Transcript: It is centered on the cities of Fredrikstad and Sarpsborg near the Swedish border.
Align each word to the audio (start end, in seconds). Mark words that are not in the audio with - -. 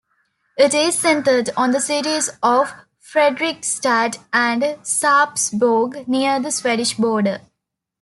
It 0.57 0.73
is 0.73 0.97
centered 0.97 1.51
on 1.55 1.69
the 1.69 1.79
cities 1.79 2.31
of 2.41 2.73
Fredrikstad 2.99 4.17
and 4.33 4.63
Sarpsborg 4.83 6.07
near 6.07 6.39
the 6.39 6.49
Swedish 6.51 6.95
border. 6.95 7.41